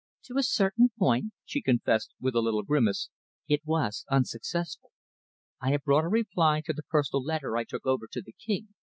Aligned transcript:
"To 0.23 0.37
a 0.39 0.41
certain 0.41 0.89
point," 0.97 1.31
she 1.45 1.61
confessed, 1.61 2.11
with 2.19 2.33
a 2.33 2.39
little 2.41 2.63
grimace, 2.63 3.11
"it 3.47 3.61
was 3.63 4.03
unsuccessful. 4.09 4.89
I 5.59 5.69
have 5.73 5.83
brought 5.83 6.05
a 6.05 6.07
reply 6.07 6.63
to 6.65 6.73
the 6.73 6.81
personal 6.89 7.23
letter 7.23 7.55
I 7.55 7.65
took 7.65 7.85
over 7.85 8.07
to 8.11 8.21
the 8.23 8.33
King. 8.33 8.69